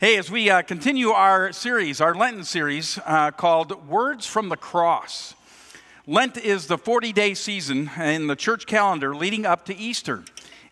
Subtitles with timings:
[0.00, 4.56] Hey, as we uh, continue our series, our Lenten series uh, called Words from the
[4.56, 5.34] Cross,
[6.06, 10.22] Lent is the 40 day season in the church calendar leading up to Easter.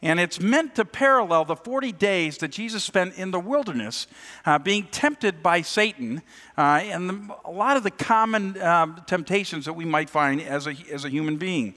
[0.00, 4.06] And it's meant to parallel the 40 days that Jesus spent in the wilderness
[4.44, 6.22] uh, being tempted by Satan
[6.56, 10.68] uh, and the, a lot of the common um, temptations that we might find as
[10.68, 11.74] a, as a human being.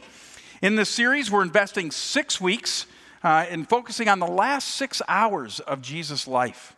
[0.61, 2.85] In this series, we're investing six weeks
[3.23, 6.75] uh, in focusing on the last six hours of Jesus' life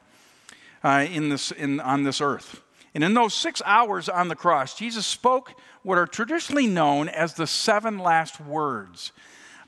[0.83, 2.61] uh, in this, in, on this earth.
[2.93, 7.33] And in those six hours on the cross, Jesus spoke what are traditionally known as
[7.33, 9.11] the seven last words.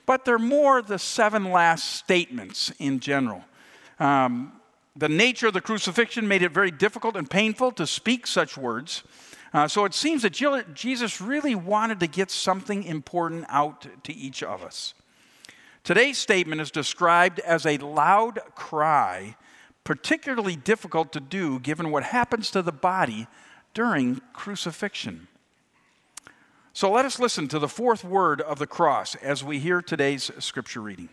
[0.06, 3.44] But they're more the seven last statements in general.
[3.98, 4.52] Um,
[4.96, 9.02] the nature of the crucifixion made it very difficult and painful to speak such words.
[9.52, 14.42] Uh, so it seems that Jesus really wanted to get something important out to each
[14.42, 14.94] of us.
[15.84, 19.36] Today's statement is described as a loud cry
[19.84, 23.26] particularly difficult to do given what happens to the body
[23.74, 25.28] during crucifixion.
[26.72, 30.30] So let us listen to the fourth word of the cross as we hear today's
[30.40, 31.08] scripture reading.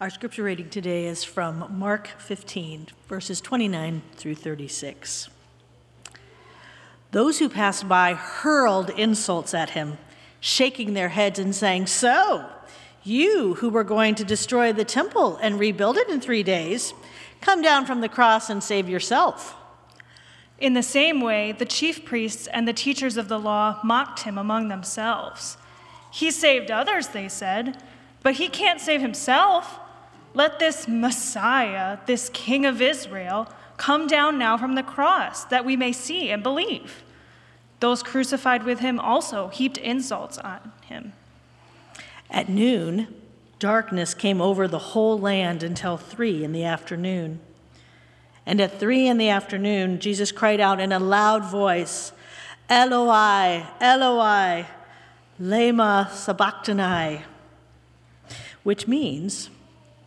[0.00, 5.28] Our scripture reading today is from Mark 15, verses 29 through 36.
[7.10, 9.98] Those who passed by hurled insults at him,
[10.38, 12.48] shaking their heads and saying, So,
[13.04, 16.94] you who were going to destroy the temple and rebuild it in three days,
[17.40, 19.56] come down from the cross and save yourself.
[20.58, 24.36] In the same way, the chief priests and the teachers of the law mocked him
[24.36, 25.56] among themselves.
[26.10, 27.80] He saved others, they said,
[28.22, 29.78] but he can't save himself.
[30.34, 35.76] Let this Messiah, this King of Israel, come down now from the cross, that we
[35.76, 37.04] may see and believe.
[37.80, 41.12] Those crucified with him also heaped insults on him.
[42.30, 43.08] At noon,
[43.58, 47.40] darkness came over the whole land until three in the afternoon.
[48.44, 52.12] And at three in the afternoon, Jesus cried out in a loud voice,
[52.70, 54.66] Eloi, Eloi,
[55.40, 57.22] lema sabachthani,
[58.62, 59.50] which means,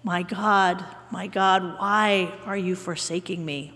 [0.04, 3.74] My God, my God, why are you forsaking me?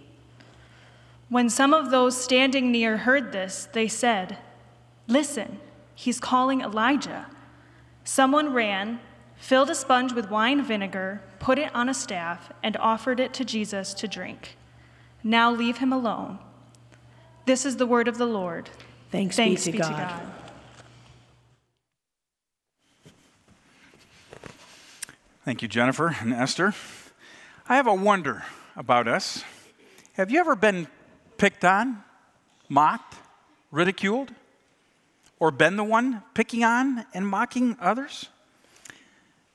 [1.29, 4.37] When some of those standing near heard this, they said,
[5.07, 5.59] Listen,
[5.93, 7.27] he's calling Elijah.
[8.05, 8.99] Someone ran,
[9.35, 13.43] filled a sponge with wine vinegar, put it on a staff, and offered it to
[13.43, 14.55] Jesus to drink.
[15.23, 16.37] Now leave him alone.
[17.45, 18.69] This is the word of the Lord.
[19.09, 19.89] Thanks, Thanks be, to, be God.
[19.89, 20.31] to God.
[25.43, 26.75] Thank you, Jennifer and Esther.
[27.67, 28.43] I have a wonder
[28.75, 29.43] about us.
[30.13, 30.87] Have you ever been
[31.37, 32.03] picked on,
[32.69, 33.15] mocked,
[33.71, 34.31] ridiculed?
[35.39, 38.29] Or been the one picking on and mocking others?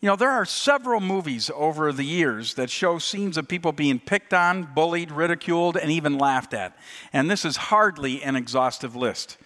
[0.00, 3.98] You know, there are several movies over the years that show scenes of people being
[3.98, 6.74] picked on, bullied, ridiculed, and even laughed at.
[7.12, 9.36] And this is hardly an exhaustive list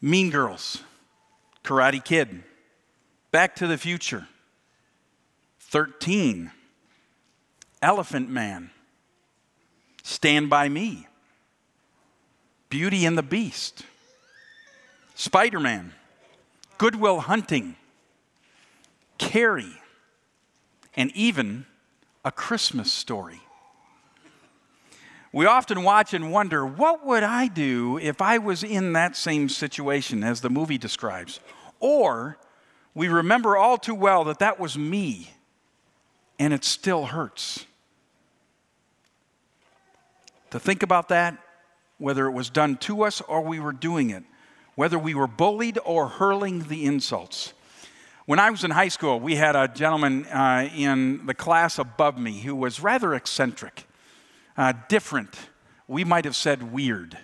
[0.00, 0.82] Mean Girls,
[1.64, 2.44] Karate Kid,
[3.32, 4.28] Back to the Future,
[5.58, 6.52] 13,
[7.82, 8.70] Elephant Man,
[10.04, 11.08] Stand By Me,
[12.68, 13.84] Beauty and the Beast.
[15.20, 15.92] Spider Man,
[16.78, 17.76] Goodwill Hunting,
[19.18, 19.82] Carrie,
[20.96, 21.66] and even
[22.24, 23.42] a Christmas story.
[25.30, 29.50] We often watch and wonder, what would I do if I was in that same
[29.50, 31.38] situation as the movie describes?
[31.80, 32.38] Or
[32.94, 35.32] we remember all too well that that was me
[36.38, 37.66] and it still hurts.
[40.48, 41.36] To think about that,
[41.98, 44.24] whether it was done to us or we were doing it,
[44.80, 47.52] whether we were bullied or hurling the insults.
[48.24, 52.16] When I was in high school, we had a gentleman uh, in the class above
[52.16, 53.84] me who was rather eccentric,
[54.56, 55.34] uh, different.
[55.86, 57.18] We might have said weird.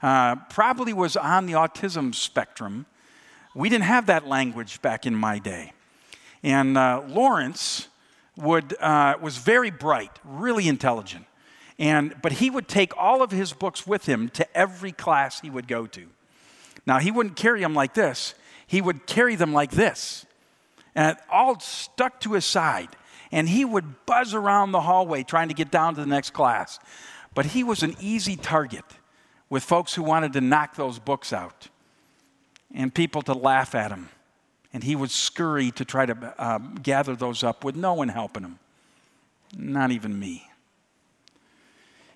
[0.00, 2.86] Uh, probably was on the autism spectrum.
[3.54, 5.74] We didn't have that language back in my day.
[6.42, 7.88] And uh, Lawrence
[8.34, 11.26] would, uh, was very bright, really intelligent.
[11.78, 15.50] And, but he would take all of his books with him to every class he
[15.50, 16.06] would go to.
[16.86, 18.34] Now, he wouldn't carry them like this,
[18.66, 20.26] he would carry them like this,
[20.94, 22.96] and all stuck to his side.
[23.32, 26.78] And he would buzz around the hallway trying to get down to the next class.
[27.34, 28.84] But he was an easy target
[29.50, 31.68] with folks who wanted to knock those books out
[32.72, 34.08] and people to laugh at him.
[34.72, 38.42] And he would scurry to try to uh, gather those up with no one helping
[38.42, 38.58] him,
[39.56, 40.48] not even me.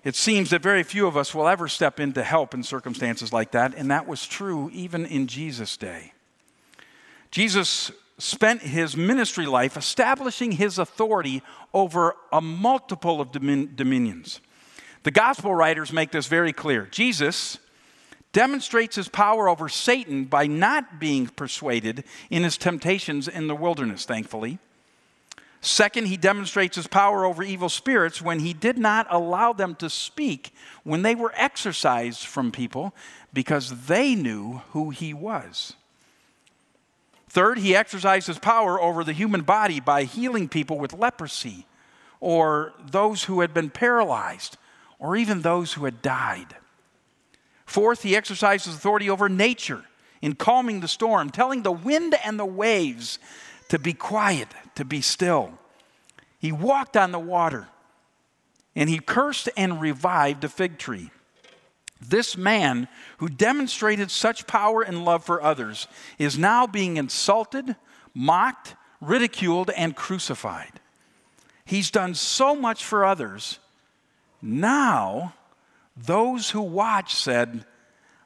[0.09, 3.31] It seems that very few of us will ever step in to help in circumstances
[3.31, 6.13] like that, and that was true even in Jesus' day.
[7.29, 11.43] Jesus spent his ministry life establishing his authority
[11.75, 14.41] over a multiple of domin- dominions.
[15.03, 16.87] The gospel writers make this very clear.
[16.87, 17.59] Jesus
[18.33, 24.05] demonstrates his power over Satan by not being persuaded in his temptations in the wilderness,
[24.05, 24.57] thankfully.
[25.61, 29.89] Second, he demonstrates his power over evil spirits when he did not allow them to
[29.89, 30.53] speak
[30.83, 32.93] when they were exorcised from people
[33.33, 35.73] because they knew who he was.
[37.27, 41.67] Third, he exercised his power over the human body by healing people with leprosy
[42.21, 44.57] or those who had been paralyzed
[44.97, 46.55] or even those who had died.
[47.65, 49.83] Fourth, he exercises authority over nature
[50.21, 53.19] in calming the storm, telling the wind and the waves
[53.69, 54.47] to be quiet,
[54.79, 55.51] to be still.
[56.39, 57.67] He walked on the water
[58.73, 61.11] and he cursed and revived a fig tree.
[61.99, 62.87] This man
[63.17, 67.75] who demonstrated such power and love for others is now being insulted,
[68.13, 70.79] mocked, ridiculed, and crucified.
[71.65, 73.59] He's done so much for others.
[74.41, 75.33] Now
[75.97, 77.65] those who watched said,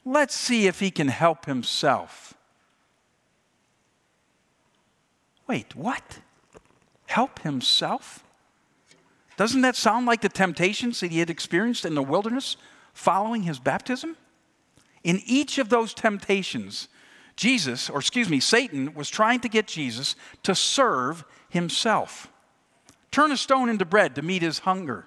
[0.05, 2.35] Let's see if he can help himself.
[5.47, 6.19] Wait, what?
[7.13, 8.23] Help himself?
[9.37, 12.57] Doesn't that sound like the temptations that he had experienced in the wilderness
[12.91, 14.17] following his baptism?
[15.03, 16.87] In each of those temptations,
[17.35, 22.31] Jesus, or excuse me, Satan was trying to get Jesus to serve himself.
[23.11, 25.05] Turn a stone into bread to meet his hunger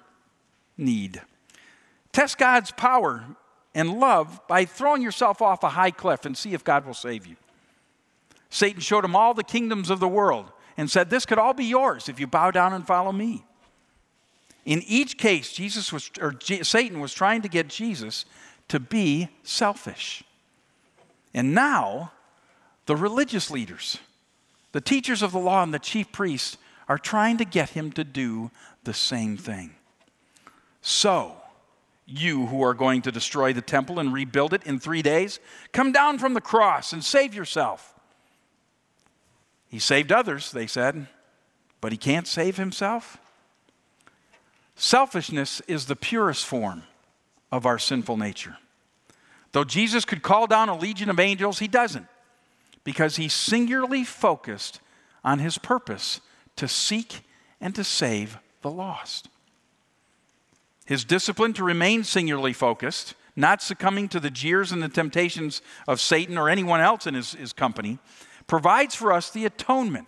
[0.77, 1.21] need.
[2.13, 3.25] Test God's power
[3.75, 7.27] and love by throwing yourself off a high cliff and see if God will save
[7.27, 7.35] you.
[8.49, 11.65] Satan showed him all the kingdoms of the world and said, This could all be
[11.65, 13.43] yours if you bow down and follow me.
[14.65, 18.25] In each case, Jesus was, or G- Satan was trying to get Jesus
[18.67, 20.23] to be selfish.
[21.33, 22.11] And now,
[22.85, 23.99] the religious leaders,
[24.73, 26.57] the teachers of the law, and the chief priests
[26.89, 28.51] are trying to get him to do
[28.83, 29.75] the same thing.
[30.81, 31.35] So,
[32.05, 35.39] you who are going to destroy the temple and rebuild it in three days,
[35.73, 37.93] come down from the cross and save yourself.
[39.69, 41.07] He saved others, they said,
[41.81, 43.17] but he can't save himself.
[44.75, 46.83] Selfishness is the purest form
[47.51, 48.57] of our sinful nature.
[49.51, 52.07] Though Jesus could call down a legion of angels, he doesn't,
[52.83, 54.79] because he's singularly focused
[55.23, 56.21] on his purpose
[56.57, 57.21] to seek
[57.59, 59.29] and to save the lost.
[60.85, 65.99] His discipline to remain singularly focused, not succumbing to the jeers and the temptations of
[65.99, 67.99] Satan or anyone else in his, his company,
[68.47, 70.07] provides for us the atonement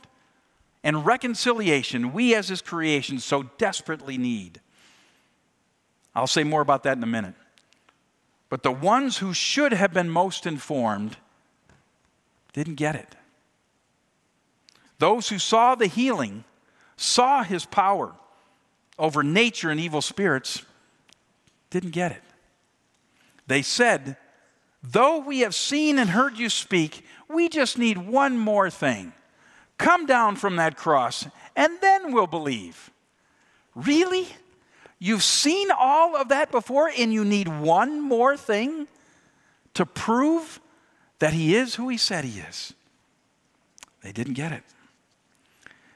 [0.83, 4.61] and reconciliation we as his creation so desperately need.
[6.15, 7.35] I'll say more about that in a minute.
[8.49, 11.17] But the ones who should have been most informed
[12.53, 13.15] didn't get it.
[14.97, 16.43] Those who saw the healing,
[16.97, 18.13] saw his power
[18.97, 20.63] over nature and evil spirits,
[21.69, 22.23] didn't get it.
[23.47, 24.17] They said,
[24.81, 29.13] Though we have seen and heard you speak, we just need one more thing.
[29.77, 32.91] Come down from that cross, and then we'll believe.
[33.75, 34.27] Really?
[34.99, 38.87] You've seen all of that before, and you need one more thing
[39.73, 40.59] to prove
[41.19, 42.73] that he is who he said he is.
[44.01, 44.63] They didn't get it.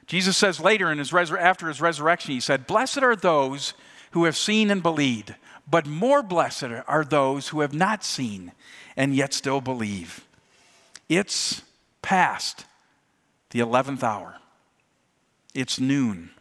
[0.06, 3.74] Jesus says later in his resur- after his resurrection, he said, Blessed are those
[4.12, 5.36] who have seen and believed.
[5.70, 8.52] But more blessed are those who have not seen
[8.96, 10.26] and yet still believe.
[11.10, 11.62] It's
[12.02, 12.66] past
[13.52, 14.38] the 11th hour,
[15.54, 16.32] it's noon.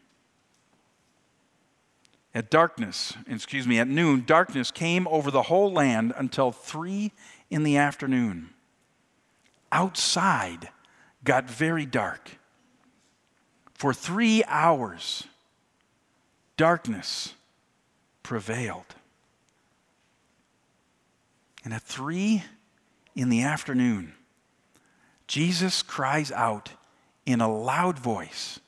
[2.35, 7.13] At darkness, excuse me, at noon, darkness came over the whole land until three
[7.51, 8.49] in the afternoon.
[9.71, 10.71] Outside
[11.25, 12.39] got very dark.
[13.75, 15.25] For three hours,
[16.57, 17.35] darkness
[18.23, 18.95] prevailed.
[21.65, 22.43] And at three
[23.15, 24.15] in the afternoon,
[25.27, 26.73] Jesus cries out
[27.25, 28.59] in a loud voice,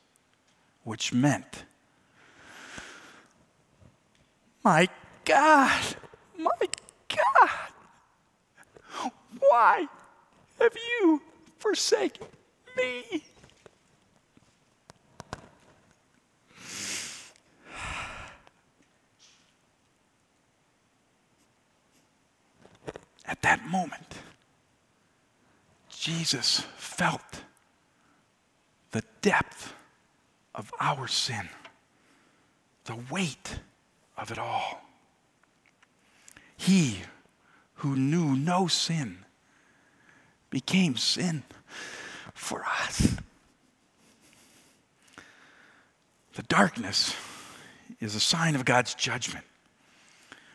[0.84, 1.64] which meant,
[4.62, 4.88] My
[5.24, 5.82] God,
[6.38, 6.68] my
[7.08, 7.50] God,
[9.38, 9.86] why
[10.58, 11.20] have you
[11.58, 12.26] forsaken
[12.76, 13.24] me?
[23.44, 24.14] That moment,
[25.90, 27.42] Jesus felt
[28.92, 29.74] the depth
[30.54, 31.50] of our sin,
[32.86, 33.58] the weight
[34.16, 34.82] of it all.
[36.56, 37.02] He
[37.74, 39.18] who knew no sin
[40.48, 41.42] became sin
[42.32, 43.14] for us.
[46.34, 47.14] The darkness
[48.00, 49.44] is a sign of God's judgment.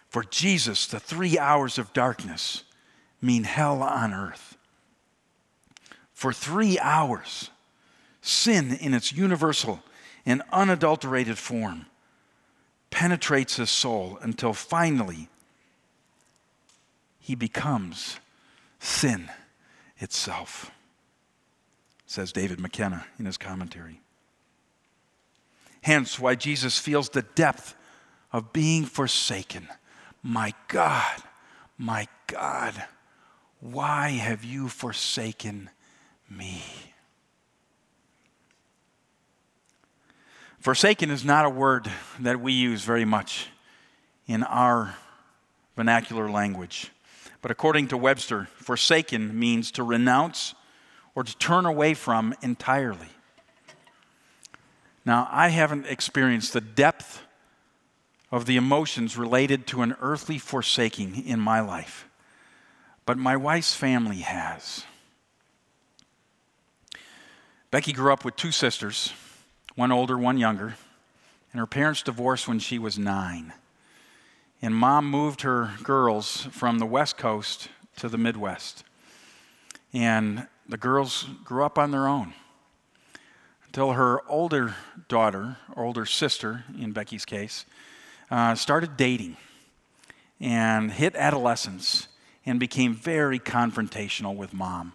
[0.08, 2.64] For Jesus, the three hours of darkness
[3.22, 4.58] mean hell on earth.
[6.14, 7.50] For three hours,
[8.22, 9.82] sin in its universal
[10.26, 11.86] and unadulterated form
[12.90, 15.30] penetrates his soul until finally
[17.20, 18.20] he becomes
[18.80, 19.30] sin
[20.00, 20.72] itself,
[22.06, 24.02] says David McKenna in his commentary.
[25.82, 27.76] Hence, why Jesus feels the depth
[28.34, 29.68] of being forsaken.
[30.22, 31.24] My God,
[31.78, 32.74] my God,
[33.60, 35.70] why have you forsaken
[36.30, 36.64] me?
[40.60, 41.90] Forsaken is not a word
[42.20, 43.48] that we use very much
[44.28, 44.96] in our
[45.76, 46.92] vernacular language.
[47.42, 50.54] But according to Webster, forsaken means to renounce
[51.16, 53.08] or to turn away from entirely.
[55.06, 57.22] Now, I haven't experienced the depth
[58.30, 62.09] of the emotions related to an earthly forsaking in my life,
[63.10, 64.86] but my wife's family has.
[67.72, 69.14] Becky grew up with two sisters,
[69.74, 70.76] one older, one younger,
[71.52, 73.52] and her parents divorced when she was nine.
[74.62, 78.84] And mom moved her girls from the West Coast to the Midwest.
[79.92, 82.36] And the girls grew up on their own
[83.66, 84.76] until her older
[85.08, 87.66] daughter, older sister in Becky's case,
[88.30, 89.36] uh, started dating
[90.40, 92.08] and hit adolescence
[92.46, 94.94] and became very confrontational with mom.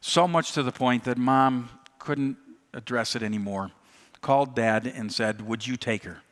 [0.00, 2.36] So much to the point that mom couldn't
[2.72, 3.70] address it anymore.
[4.20, 6.22] Called dad and said, Would you take her?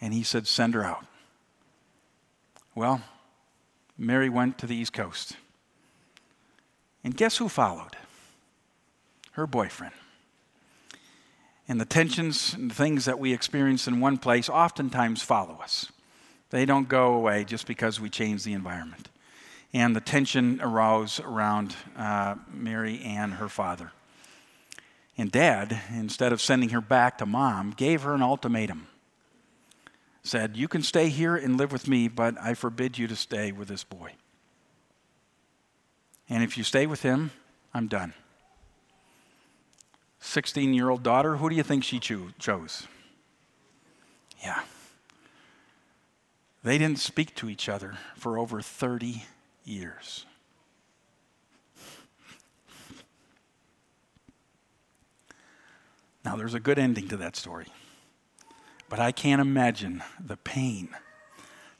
[0.00, 1.04] And he said, Send her out.
[2.74, 3.02] Well,
[3.98, 5.36] Mary went to the East Coast.
[7.04, 7.96] And guess who followed?
[9.32, 9.94] Her boyfriend.
[11.68, 15.90] And the tensions and things that we experience in one place oftentimes follow us.
[16.50, 19.08] They don't go away just because we change the environment.
[19.74, 23.92] And the tension arose around uh, Mary and her father.
[25.16, 28.86] And dad, instead of sending her back to mom, gave her an ultimatum
[30.22, 33.52] said, You can stay here and live with me, but I forbid you to stay
[33.52, 34.12] with this boy.
[36.28, 37.32] And if you stay with him,
[37.74, 38.14] I'm done.
[40.20, 42.86] 16 year old daughter, who do you think she cho- chose?
[44.42, 44.62] Yeah.
[46.62, 49.24] They didn't speak to each other for over 30
[49.64, 50.26] years.
[56.24, 57.66] Now, there's a good ending to that story.
[58.88, 60.90] But I can't imagine the pain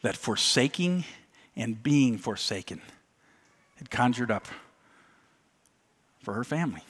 [0.00, 1.04] that forsaking
[1.54, 2.80] and being forsaken
[3.76, 4.46] had conjured up
[6.22, 6.82] for her family.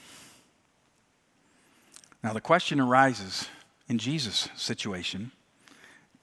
[2.22, 3.48] Now, the question arises
[3.88, 5.32] in Jesus' situation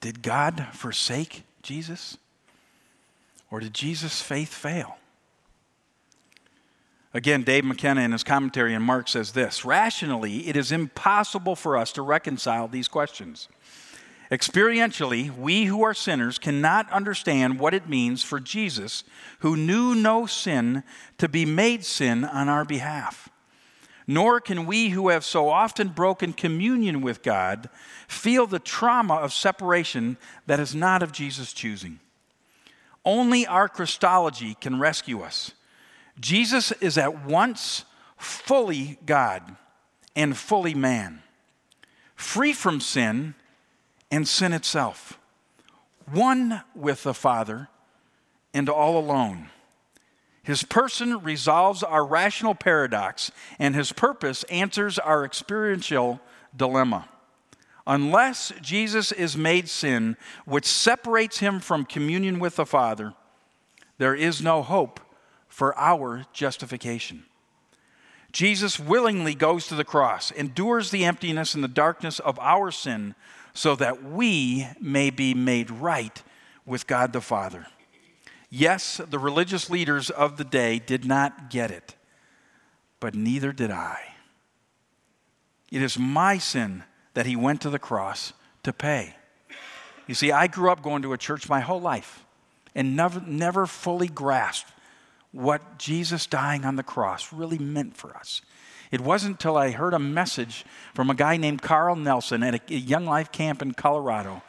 [0.00, 2.16] did God forsake Jesus?
[3.50, 4.96] Or did Jesus' faith fail?
[7.12, 11.76] Again, Dave McKenna in his commentary in Mark says this Rationally, it is impossible for
[11.76, 13.48] us to reconcile these questions.
[14.30, 19.02] Experientially, we who are sinners cannot understand what it means for Jesus,
[19.40, 20.84] who knew no sin,
[21.18, 23.28] to be made sin on our behalf.
[24.06, 27.68] Nor can we who have so often broken communion with God
[28.06, 30.16] feel the trauma of separation
[30.46, 31.98] that is not of Jesus' choosing.
[33.04, 35.52] Only our Christology can rescue us.
[36.18, 37.84] Jesus is at once
[38.16, 39.56] fully God
[40.14, 41.22] and fully man,
[42.14, 43.34] free from sin
[44.10, 45.18] and sin itself,
[46.10, 47.68] one with the Father
[48.52, 49.48] and all alone.
[50.42, 56.20] His person resolves our rational paradox, and his purpose answers our experiential
[56.56, 57.08] dilemma.
[57.86, 63.14] Unless Jesus is made sin, which separates him from communion with the Father,
[63.98, 65.00] there is no hope
[65.48, 67.24] for our justification.
[68.32, 73.14] Jesus willingly goes to the cross, endures the emptiness and the darkness of our sin
[73.52, 76.22] so that we may be made right
[76.64, 77.66] with God the Father.
[78.48, 81.94] Yes, the religious leaders of the day did not get it,
[83.00, 84.14] but neither did I.
[85.70, 86.84] It is my sin
[87.20, 89.14] that he went to the cross to pay.
[90.06, 92.24] You see, I grew up going to a church my whole life
[92.74, 94.72] and never, never fully grasped
[95.30, 98.40] what Jesus dying on the cross really meant for us.
[98.90, 102.74] It wasn't until I heard a message from a guy named Carl Nelson at a
[102.74, 104.40] Young Life camp in Colorado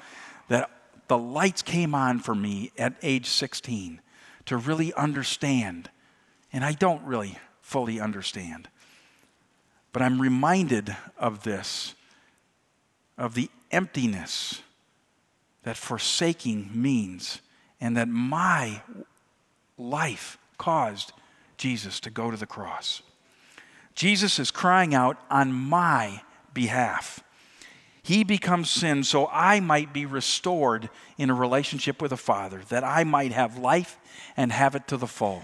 [0.47, 0.71] that
[1.09, 3.99] the lights came on for me at age 16
[4.45, 5.89] to really understand.
[6.53, 8.69] And I don't really fully understand.
[9.91, 11.95] But I'm reminded of this
[13.17, 14.61] of the emptiness
[15.63, 17.41] that forsaking means
[17.79, 18.81] and that my
[19.77, 21.13] life caused
[21.57, 23.01] Jesus to go to the cross.
[23.95, 26.21] Jesus is crying out on my
[26.53, 27.23] behalf.
[28.03, 32.83] He becomes sin so I might be restored in a relationship with the Father, that
[32.83, 33.97] I might have life
[34.35, 35.43] and have it to the full.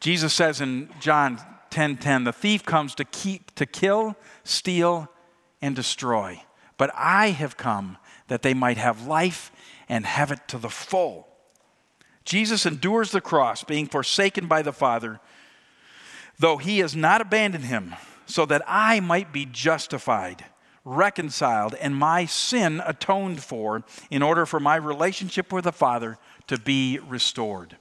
[0.00, 5.08] Jesus says in John 10:10, 10, 10, the thief comes to keep to kill, steal
[5.62, 6.42] and destroy.
[6.76, 9.52] But I have come that they might have life
[9.88, 11.28] and have it to the full.
[12.24, 15.20] Jesus endures the cross, being forsaken by the Father,
[16.38, 17.94] though he has not abandoned him,
[18.26, 20.44] so that I might be justified
[20.84, 26.58] reconciled, and my sin atoned for in order for my relationship with the Father to
[26.58, 27.76] be restored.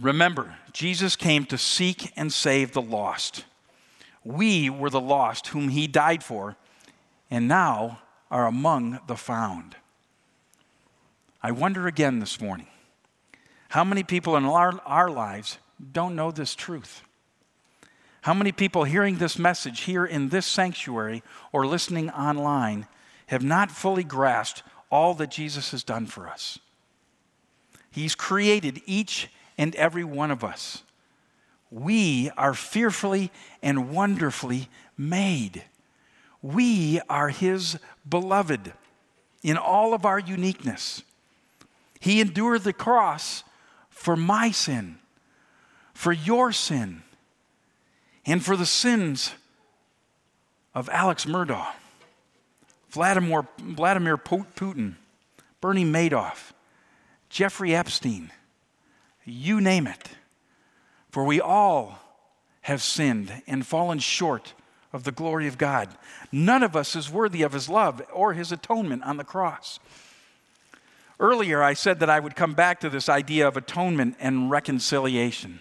[0.00, 3.44] Remember, Jesus came to seek and save the lost.
[4.24, 6.56] We were the lost whom he died for,
[7.30, 8.00] and now
[8.30, 9.76] are among the found.
[11.42, 12.68] I wonder again this morning
[13.68, 15.58] how many people in our, our lives
[15.92, 17.02] don't know this truth?
[18.20, 22.86] How many people hearing this message here in this sanctuary or listening online
[23.26, 26.58] have not fully grasped all that Jesus has done for us?
[27.90, 30.82] He's created each and every one of us.
[31.72, 35.64] We are fearfully and wonderfully made.
[36.42, 38.74] We are His beloved
[39.42, 41.02] in all of our uniqueness.
[41.98, 43.42] He endured the cross
[43.88, 44.98] for my sin,
[45.94, 47.04] for your sin
[48.26, 49.32] and for the sins
[50.74, 51.72] of Alex Murdaugh,
[52.90, 54.96] Vladimir, Vladimir Putin,
[55.62, 56.52] Bernie Madoff,
[57.30, 58.30] Jeffrey Epstein,
[59.24, 60.10] you name it.
[61.12, 61.98] For we all
[62.62, 64.54] have sinned and fallen short
[64.94, 65.90] of the glory of God.
[66.32, 69.78] None of us is worthy of his love or his atonement on the cross.
[71.20, 75.60] Earlier, I said that I would come back to this idea of atonement and reconciliation.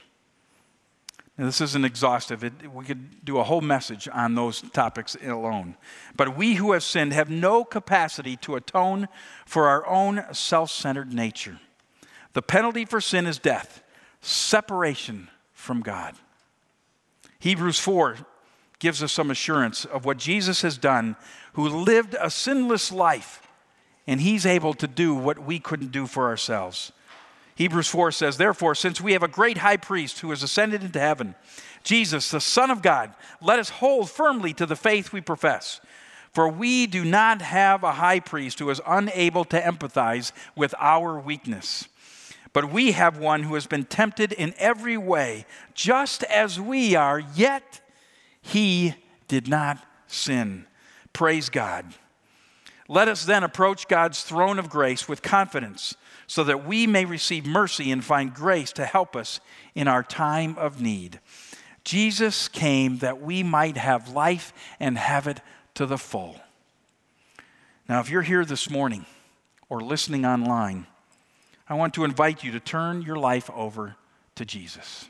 [1.38, 2.46] Now, this isn't exhaustive.
[2.46, 5.76] It, we could do a whole message on those topics alone.
[6.16, 9.10] But we who have sinned have no capacity to atone
[9.46, 11.60] for our own self centered nature.
[12.34, 13.84] The penalty for sin is death,
[14.22, 15.28] separation
[15.62, 16.16] from God.
[17.40, 18.18] Hebrews 4
[18.80, 21.16] gives us some assurance of what Jesus has done,
[21.54, 23.42] who lived a sinless life,
[24.08, 26.92] and he's able to do what we couldn't do for ourselves.
[27.56, 31.00] Hebrews 4 says, Therefore, since we have a great high priest who has ascended into
[31.00, 31.36] heaven,
[31.84, 35.80] Jesus, the Son of God, let us hold firmly to the faith we profess.
[36.34, 41.20] For we do not have a high priest who is unable to empathize with our
[41.20, 41.88] weakness.
[42.54, 47.20] But we have one who has been tempted in every way, just as we are,
[47.20, 47.82] yet
[48.42, 48.96] he
[49.28, 50.66] did not sin.
[51.14, 51.86] Praise God.
[52.90, 55.96] Let us then approach God's throne of grace with confidence
[56.28, 59.40] so that we may receive mercy and find grace to help us
[59.76, 61.22] in our time of need.
[61.86, 65.40] Jesus came that we might have life and have it
[65.76, 66.36] to the full.
[67.88, 69.06] Now, if you're here this morning
[69.70, 70.86] or listening online,
[71.72, 73.96] I want to invite you to turn your life over
[74.36, 75.08] to Jesus.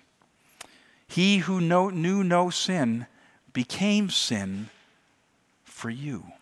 [1.08, 3.08] He who knew no sin
[3.52, 4.70] became sin
[5.64, 6.34] for you.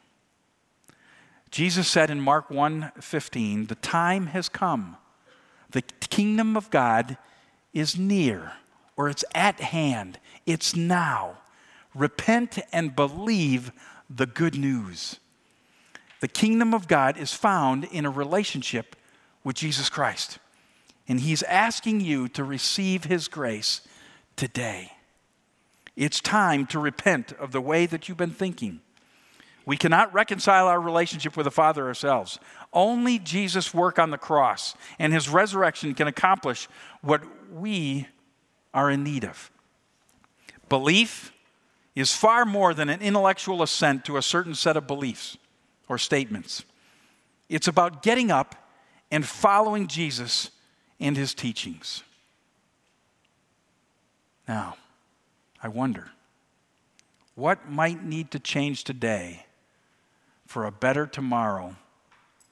[1.51, 4.97] Jesus said in Mark 1:15, "The time has come.
[5.69, 7.17] The kingdom of God
[7.71, 8.57] is near,
[8.97, 10.19] or it's at hand.
[10.45, 11.37] It's now.
[11.95, 13.71] Repent and believe
[14.09, 15.15] the good news."
[16.19, 18.97] The kingdom of God is found in a relationship
[19.43, 20.39] with Jesus Christ.
[21.07, 23.81] And he's asking you to receive his grace
[24.35, 24.91] today.
[25.95, 28.81] It's time to repent of the way that you've been thinking
[29.69, 32.39] we cannot reconcile our relationship with the Father ourselves.
[32.73, 36.67] Only Jesus' work on the cross and his resurrection can accomplish
[37.03, 37.21] what
[37.51, 38.07] we
[38.73, 39.51] are in need of.
[40.69, 41.31] Belief
[41.95, 45.37] is far more than an intellectual assent to a certain set of beliefs
[45.87, 46.65] or statements.
[47.47, 48.55] It's about getting up
[49.11, 50.51] and following Jesus
[50.99, 52.03] and his teachings.
[54.47, 54.75] Now,
[55.61, 56.09] I wonder
[57.35, 59.45] what might need to change today
[60.45, 61.75] for a better tomorrow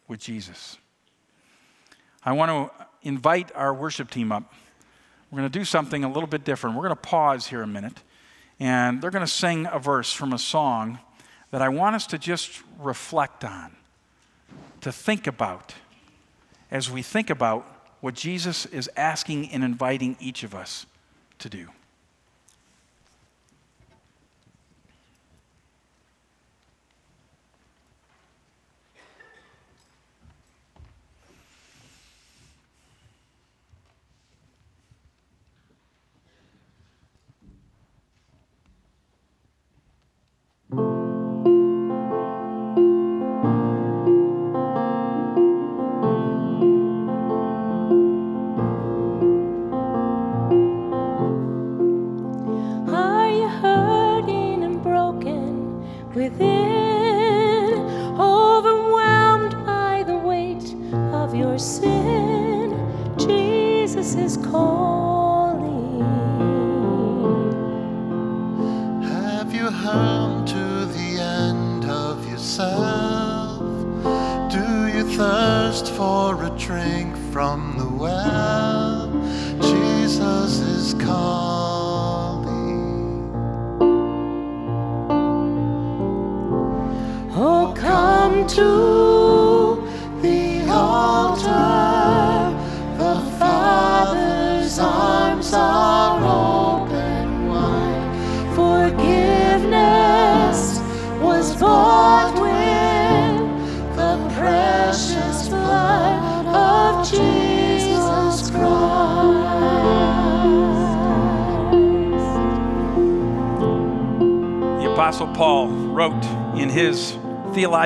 [0.08, 0.78] with Jesus.
[2.24, 4.54] I want to invite our worship team up.
[5.32, 6.76] We're going to do something a little bit different.
[6.76, 8.02] We're going to pause here a minute,
[8.60, 11.00] and they're going to sing a verse from a song
[11.52, 13.76] that I want us to just reflect on,
[14.82, 15.74] to think about
[16.72, 17.66] as we think about
[18.02, 20.86] what Jesus is asking and inviting each of us
[21.40, 21.68] to do.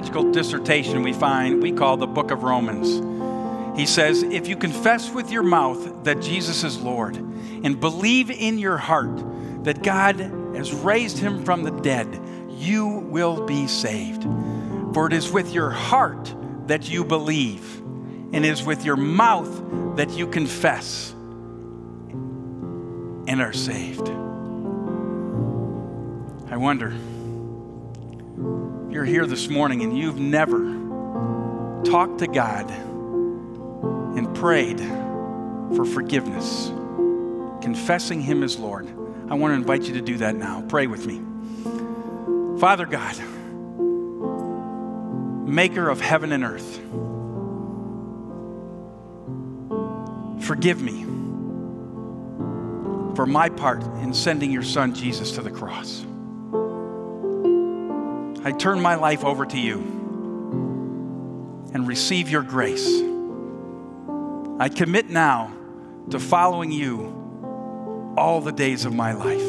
[0.02, 3.78] Theological dissertation we find, we call the book of Romans.
[3.80, 8.58] He says, If you confess with your mouth that Jesus is Lord and believe in
[8.58, 10.20] your heart that God
[10.56, 14.24] has raised him from the dead, you will be saved.
[14.96, 16.34] For it is with your heart
[16.66, 17.80] that you believe,
[18.34, 21.12] and it is with your mouth that you confess
[23.28, 24.10] and are saved.
[26.50, 26.92] I wonder,
[28.92, 30.60] you're here this morning and you've never
[31.86, 34.82] talked to God and prayed
[35.76, 36.68] for forgiveness,
[37.62, 38.88] confessing Him as Lord.
[39.30, 40.66] I want to invite you to do that now.
[40.68, 41.22] Pray with me.
[42.60, 43.18] Father God,
[45.48, 46.80] maker of heaven and earth,
[50.46, 51.06] forgive me
[53.16, 56.06] for my part in sending your son Jesus to the cross.
[58.44, 59.78] I turn my life over to you
[61.74, 62.88] and receive your grace.
[64.60, 65.54] I commit now
[66.10, 69.42] to following you all the days of my life.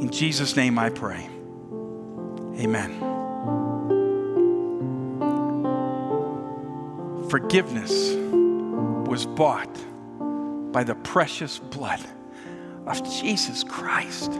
[0.00, 1.28] In Jesus' name I pray.
[2.58, 3.00] Amen.
[7.30, 8.14] Forgiveness
[9.08, 9.74] was bought
[10.72, 12.00] by the precious blood
[12.86, 14.32] of Jesus Christ.